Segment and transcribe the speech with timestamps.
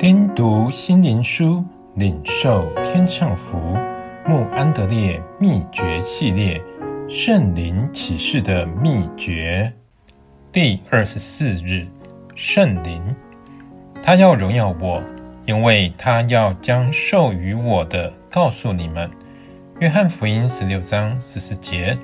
[0.00, 1.62] 听读心灵书，
[1.94, 3.58] 领受天上福。
[4.26, 6.58] 穆安德烈秘诀系列：
[7.06, 9.70] 圣灵启示的秘诀。
[10.50, 11.86] 第二十四日，
[12.34, 13.14] 圣灵，
[14.02, 15.04] 他要荣耀我，
[15.44, 19.10] 因为他要将授予我的告诉你们。
[19.80, 21.94] 约翰福音十六章十四节。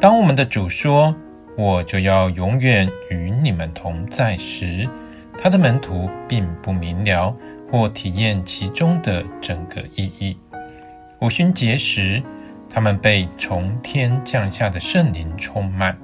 [0.00, 1.14] 当我们的主说
[1.56, 4.88] ：“我就要永远与你们同在时。”
[5.38, 7.34] 他的门徒并不明了
[7.70, 10.38] 或体验其中的整个意义。
[11.20, 12.22] 五旬节时，
[12.68, 15.96] 他们被从天降下的圣灵充满，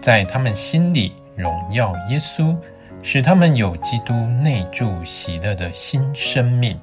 [0.00, 2.56] 在他们心里荣耀耶稣，
[3.02, 4.12] 使他们有基督
[4.42, 6.78] 内住喜乐的新生命。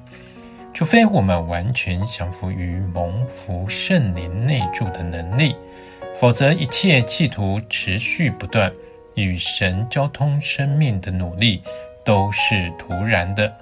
[0.72, 5.56] 除非我们完全降服于蒙福圣灵内住的能力，
[6.16, 8.72] 否则一切企图持续不断。
[9.14, 11.62] 与神交通生命的努力
[12.04, 13.52] 都是徒然的。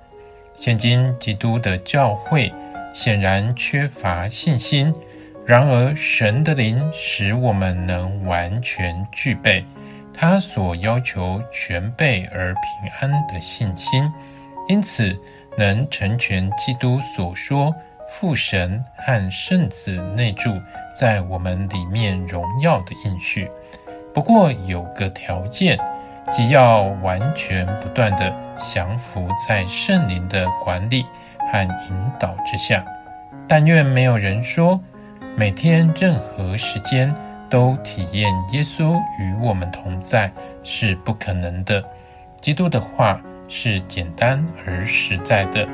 [0.54, 2.52] 现今基督的教会
[2.94, 4.92] 显然缺乏信心，
[5.46, 9.64] 然而神的灵使我们能完全具备
[10.12, 14.10] 他所要求全备而平安的信心，
[14.68, 15.16] 因此
[15.56, 17.72] 能成全基督所说
[18.10, 20.50] 父神和圣子内住
[20.98, 23.48] 在我们里面荣耀的应许。
[24.18, 25.78] 不过有个条件，
[26.32, 31.06] 即要完全不断地降服在圣灵的管理
[31.52, 32.84] 和引导之下。
[33.46, 34.80] 但愿没有人说，
[35.36, 37.14] 每天任何时间
[37.48, 40.32] 都体验耶稣与我们同在
[40.64, 41.80] 是不可能的。
[42.40, 45.64] 基督的话是简单而实在的，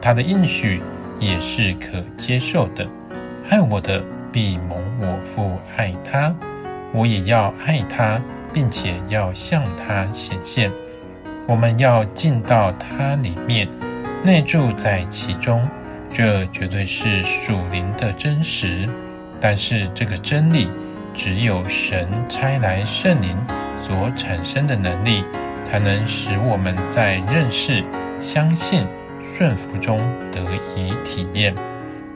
[0.00, 0.80] 他的应许
[1.20, 2.88] 也是可接受的。
[3.50, 6.34] 爱我的必蒙我父爱他。
[6.92, 8.20] 我也要爱他，
[8.52, 10.70] 并且要向他显现。
[11.46, 13.68] 我们要进到他里面，
[14.24, 15.66] 内住在其中。
[16.12, 18.88] 这绝对是属灵的真实。
[19.40, 20.68] 但是这个真理，
[21.14, 23.36] 只有神差来圣灵
[23.76, 25.24] 所产生的能力，
[25.64, 27.82] 才能使我们在认识、
[28.20, 28.86] 相信、
[29.34, 29.98] 顺服中
[30.30, 30.40] 得
[30.76, 31.54] 以体验。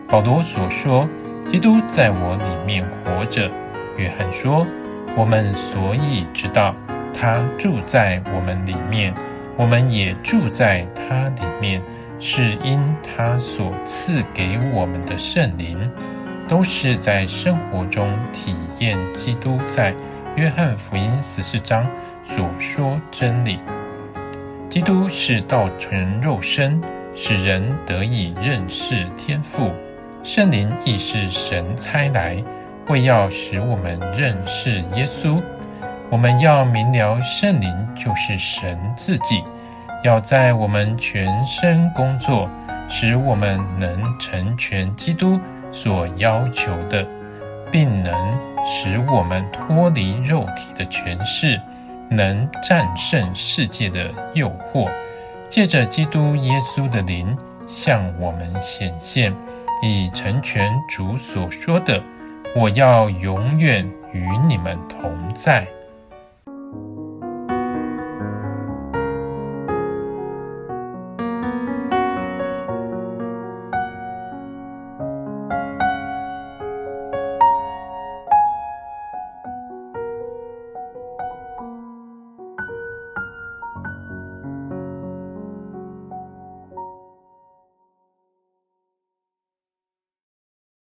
[0.06, 1.08] 保罗所说
[1.50, 3.50] ：“基督在我里面活着。”
[3.96, 4.66] 约翰说
[5.16, 6.74] ：“我们所以知道
[7.14, 9.14] 他住在我们里面，
[9.56, 11.82] 我们也住在他里面，
[12.20, 15.90] 是因他所赐给我们的圣灵，
[16.46, 19.94] 都是在生活中体验基督在
[20.36, 21.86] 约翰福音十四章
[22.26, 23.58] 所说真理。
[24.68, 26.82] 基督是道成肉身，
[27.14, 29.72] 使人得以认识天父。
[30.22, 32.44] 圣灵亦是神差来。”
[32.88, 35.42] 为要使我们认识耶稣，
[36.08, 39.42] 我们要明了圣灵就是神自己，
[40.04, 42.48] 要在我们全身工作，
[42.88, 45.38] 使我们能成全基督
[45.72, 47.04] 所要求的，
[47.72, 48.14] 并能
[48.64, 51.60] 使我们脱离肉体的权势，
[52.08, 54.88] 能战胜世界的诱惑。
[55.48, 57.36] 借着基督耶稣的灵
[57.66, 59.34] 向我们显现，
[59.82, 62.00] 以成全主所说的。
[62.56, 65.75] 我要永远与你们同在。